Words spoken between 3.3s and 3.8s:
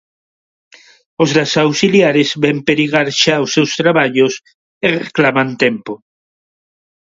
os seus